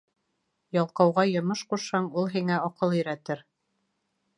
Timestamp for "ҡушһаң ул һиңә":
1.75-2.61